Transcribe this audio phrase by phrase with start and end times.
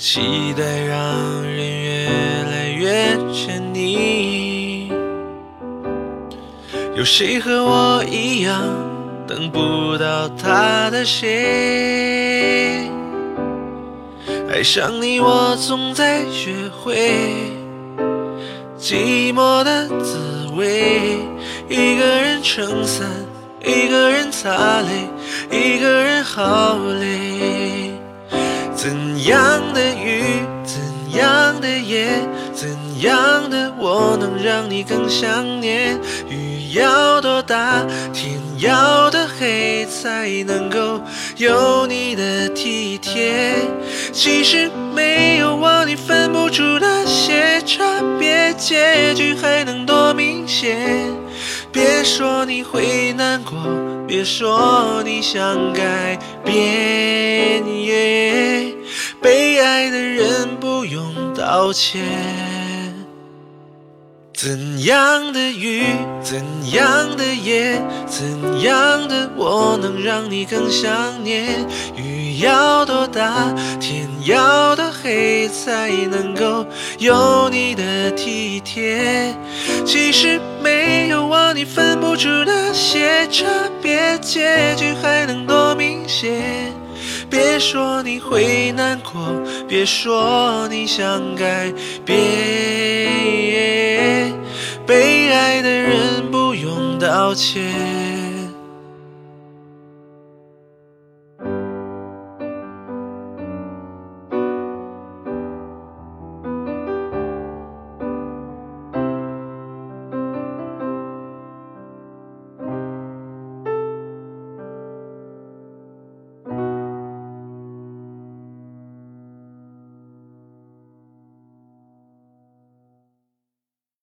[0.00, 2.08] 期待让人越
[2.50, 4.90] 来越沉溺。
[6.96, 8.62] 有谁和我一样
[9.28, 12.88] 等不到他的谁？
[14.48, 17.12] 爱上你，我总在学会
[18.78, 21.18] 寂寞的滋味。
[21.68, 23.06] 一个人撑伞，
[23.62, 25.06] 一个人擦泪，
[25.50, 27.92] 一个人好累。
[28.74, 29.09] 怎，
[31.90, 32.06] 夜，
[32.54, 32.68] 怎
[33.00, 35.98] 样的我能让你更想念？
[36.28, 41.00] 雨要多大，天要多黑，才能够
[41.36, 43.56] 有你的体贴？
[44.12, 47.82] 其实没有我，你分不出那些差
[48.20, 50.78] 别，结局还能多明显？
[51.72, 53.58] 别说你会难过，
[54.06, 56.70] 别说你想改变。
[59.22, 62.02] 被爱的人不用道歉。
[64.34, 65.84] 怎样的雨，
[66.22, 66.38] 怎
[66.70, 70.92] 样的夜，怎样的我能让你更想
[71.24, 71.66] 念？
[71.96, 76.66] 雨要多大，天要多黑，才能够
[76.98, 79.34] 有你的体贴？
[79.86, 83.46] 其实没有我，你分不出那些差
[83.82, 86.59] 别，结局还能多明显？
[87.30, 89.22] 别说你会难过，
[89.68, 91.72] 别说你想改
[92.04, 92.18] 变。
[94.86, 98.19] 被爱的人不用道歉。